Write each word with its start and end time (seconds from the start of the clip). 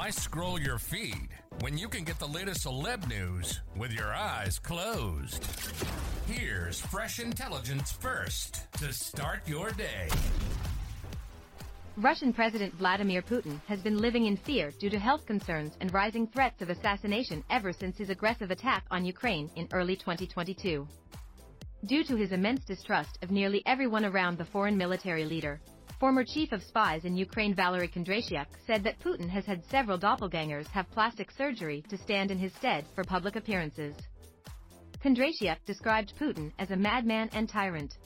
Why 0.00 0.08
scroll 0.08 0.58
your 0.58 0.78
feed 0.78 1.28
when 1.60 1.76
you 1.76 1.86
can 1.86 2.04
get 2.04 2.18
the 2.18 2.26
latest 2.26 2.64
celeb 2.64 3.06
news 3.06 3.60
with 3.76 3.92
your 3.92 4.14
eyes 4.14 4.58
closed? 4.58 5.44
Here's 6.26 6.80
fresh 6.80 7.20
intelligence 7.20 7.92
first 7.92 8.72
to 8.78 8.94
start 8.94 9.46
your 9.46 9.72
day. 9.72 10.08
Russian 11.98 12.32
President 12.32 12.72
Vladimir 12.76 13.20
Putin 13.20 13.60
has 13.66 13.82
been 13.82 13.98
living 13.98 14.24
in 14.24 14.38
fear 14.38 14.70
due 14.70 14.88
to 14.88 14.98
health 14.98 15.26
concerns 15.26 15.76
and 15.82 15.92
rising 15.92 16.26
threats 16.26 16.62
of 16.62 16.70
assassination 16.70 17.44
ever 17.50 17.70
since 17.70 17.98
his 17.98 18.08
aggressive 18.08 18.50
attack 18.50 18.86
on 18.90 19.04
Ukraine 19.04 19.50
in 19.54 19.68
early 19.70 19.96
2022. 19.96 20.88
Due 21.84 22.04
to 22.04 22.16
his 22.16 22.32
immense 22.32 22.64
distrust 22.64 23.18
of 23.22 23.30
nearly 23.30 23.62
everyone 23.66 24.06
around 24.06 24.38
the 24.38 24.46
foreign 24.46 24.78
military 24.78 25.26
leader, 25.26 25.60
former 26.00 26.24
chief 26.24 26.50
of 26.52 26.62
spies 26.62 27.04
in 27.04 27.14
Ukraine 27.14 27.54
Valery 27.54 27.86
Kondratyuk 27.86 28.46
said 28.66 28.82
that 28.82 28.98
Putin 29.00 29.28
has 29.28 29.44
had 29.44 29.62
several 29.66 29.98
doppelgangers 29.98 30.66
have 30.68 30.90
plastic 30.90 31.30
surgery 31.30 31.84
to 31.90 31.98
stand 31.98 32.30
in 32.30 32.38
his 32.38 32.54
stead 32.54 32.86
for 32.94 33.04
public 33.04 33.36
appearances. 33.36 33.94
Kondratyuk 35.04 35.58
described 35.66 36.14
Putin 36.18 36.52
as 36.58 36.70
a 36.70 36.76
madman 36.76 37.28
and 37.34 37.50
tyrant 37.50 37.98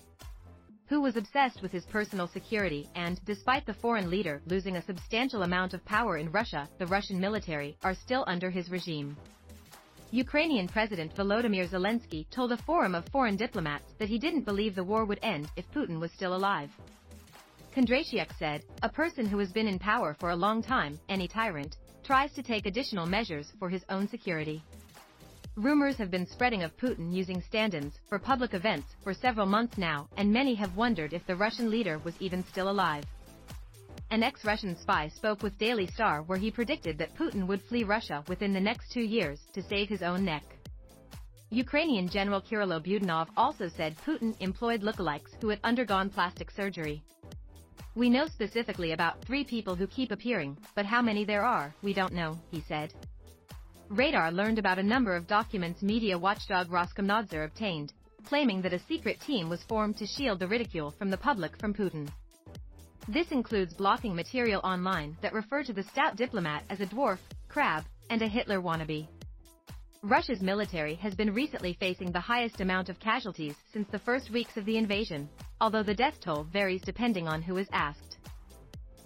who 0.88 1.00
was 1.00 1.16
obsessed 1.16 1.62
with 1.62 1.70
his 1.70 1.86
personal 1.86 2.26
security 2.26 2.88
and, 2.96 3.20
despite 3.24 3.64
the 3.64 3.72
foreign 3.72 4.10
leader 4.10 4.42
losing 4.46 4.76
a 4.76 4.84
substantial 4.84 5.44
amount 5.44 5.72
of 5.72 5.84
power 5.84 6.18
in 6.18 6.32
Russia, 6.32 6.68
the 6.78 6.86
Russian 6.86 7.20
military 7.20 7.76
are 7.84 7.94
still 7.94 8.24
under 8.26 8.50
his 8.50 8.70
regime. 8.70 9.16
Ukrainian 10.10 10.66
President 10.66 11.14
Volodymyr 11.14 11.68
Zelensky 11.68 12.28
told 12.30 12.50
a 12.50 12.56
forum 12.56 12.94
of 12.96 13.08
foreign 13.08 13.36
diplomats 13.36 13.94
that 13.98 14.08
he 14.08 14.18
didn't 14.18 14.44
believe 14.44 14.74
the 14.74 14.84
war 14.84 15.04
would 15.04 15.20
end 15.22 15.48
if 15.56 15.64
Putin 15.72 16.00
was 16.00 16.12
still 16.12 16.34
alive. 16.34 16.70
Kondratyuk 17.74 18.32
said, 18.38 18.62
a 18.84 18.88
person 18.88 19.26
who 19.26 19.38
has 19.38 19.50
been 19.50 19.66
in 19.66 19.80
power 19.80 20.14
for 20.20 20.30
a 20.30 20.36
long 20.36 20.62
time, 20.62 20.96
any 21.08 21.26
tyrant, 21.26 21.76
tries 22.04 22.32
to 22.34 22.42
take 22.42 22.66
additional 22.66 23.04
measures 23.04 23.52
for 23.58 23.68
his 23.68 23.84
own 23.88 24.06
security. 24.06 24.62
Rumors 25.56 25.96
have 25.96 26.08
been 26.08 26.26
spreading 26.26 26.62
of 26.62 26.76
Putin 26.76 27.12
using 27.12 27.42
stand-ins 27.42 27.94
for 28.08 28.20
public 28.20 28.54
events 28.54 28.94
for 29.02 29.12
several 29.12 29.46
months 29.46 29.76
now, 29.76 30.08
and 30.16 30.32
many 30.32 30.54
have 30.54 30.76
wondered 30.76 31.12
if 31.12 31.26
the 31.26 31.34
Russian 31.34 31.68
leader 31.68 31.98
was 32.04 32.14
even 32.20 32.44
still 32.44 32.70
alive. 32.70 33.04
An 34.12 34.22
ex-Russian 34.22 34.76
spy 34.76 35.08
spoke 35.08 35.42
with 35.42 35.58
Daily 35.58 35.88
Star 35.88 36.22
where 36.22 36.38
he 36.38 36.52
predicted 36.52 36.96
that 36.98 37.16
Putin 37.16 37.48
would 37.48 37.62
flee 37.62 37.82
Russia 37.82 38.22
within 38.28 38.52
the 38.52 38.60
next 38.60 38.92
two 38.92 39.02
years 39.02 39.40
to 39.52 39.62
save 39.62 39.88
his 39.88 40.02
own 40.02 40.24
neck. 40.24 40.44
Ukrainian 41.50 42.08
General 42.08 42.40
Kirilo 42.40 42.80
Budanov 42.80 43.28
also 43.36 43.68
said 43.68 43.96
Putin 44.06 44.36
employed 44.38 44.82
lookalikes 44.82 45.40
who 45.40 45.48
had 45.48 45.58
undergone 45.64 46.10
plastic 46.10 46.52
surgery. 46.52 47.02
We 47.96 48.10
know 48.10 48.26
specifically 48.26 48.90
about 48.90 49.24
three 49.24 49.44
people 49.44 49.76
who 49.76 49.86
keep 49.86 50.10
appearing, 50.10 50.58
but 50.74 50.84
how 50.84 51.00
many 51.00 51.24
there 51.24 51.44
are, 51.44 51.72
we 51.80 51.94
don't 51.94 52.12
know, 52.12 52.36
he 52.50 52.60
said. 52.66 52.92
Radar 53.88 54.32
learned 54.32 54.58
about 54.58 54.80
a 54.80 54.82
number 54.82 55.14
of 55.14 55.28
documents 55.28 55.80
media 55.80 56.18
watchdog 56.18 56.68
Roskomnadzor 56.70 57.44
obtained, 57.44 57.92
claiming 58.26 58.60
that 58.62 58.72
a 58.72 58.80
secret 58.88 59.20
team 59.20 59.48
was 59.48 59.62
formed 59.62 59.96
to 59.98 60.06
shield 60.06 60.40
the 60.40 60.48
ridicule 60.48 60.90
from 60.90 61.08
the 61.08 61.16
public 61.16 61.56
from 61.60 61.72
Putin. 61.72 62.08
This 63.06 63.30
includes 63.30 63.74
blocking 63.74 64.16
material 64.16 64.60
online 64.64 65.16
that 65.22 65.32
refer 65.32 65.62
to 65.62 65.72
the 65.72 65.84
stout 65.84 66.16
diplomat 66.16 66.64
as 66.70 66.80
a 66.80 66.86
dwarf, 66.86 67.18
crab, 67.48 67.84
and 68.10 68.22
a 68.22 68.28
Hitler 68.28 68.60
wannabe. 68.60 69.06
Russia's 70.04 70.42
military 70.42 70.96
has 70.96 71.14
been 71.14 71.32
recently 71.32 71.72
facing 71.80 72.12
the 72.12 72.20
highest 72.20 72.60
amount 72.60 72.90
of 72.90 73.00
casualties 73.00 73.54
since 73.72 73.88
the 73.90 73.98
first 73.98 74.30
weeks 74.30 74.54
of 74.58 74.66
the 74.66 74.76
invasion, 74.76 75.26
although 75.62 75.82
the 75.82 75.94
death 75.94 76.20
toll 76.20 76.44
varies 76.52 76.82
depending 76.82 77.26
on 77.26 77.40
who 77.40 77.56
is 77.56 77.66
asked. 77.72 78.18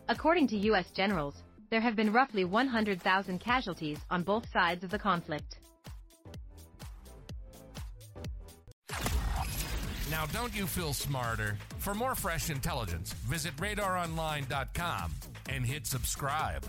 According 0.08 0.48
to 0.48 0.56
U.S. 0.56 0.86
generals, 0.96 1.36
there 1.70 1.80
have 1.80 1.94
been 1.94 2.12
roughly 2.12 2.44
100,000 2.44 3.38
casualties 3.38 3.98
on 4.10 4.24
both 4.24 4.50
sides 4.50 4.82
of 4.82 4.90
the 4.90 4.98
conflict. 4.98 5.60
Now, 10.10 10.26
don't 10.32 10.52
you 10.52 10.66
feel 10.66 10.92
smarter? 10.92 11.56
For 11.78 11.94
more 11.94 12.16
fresh 12.16 12.50
intelligence, 12.50 13.12
visit 13.12 13.54
radaronline.com 13.58 15.12
and 15.48 15.64
hit 15.64 15.86
subscribe. 15.86 16.68